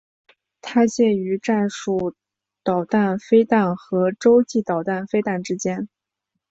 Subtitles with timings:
[0.63, 2.15] 它介于战术
[2.63, 5.87] 弹道飞弹和洲际弹道飞弹之间。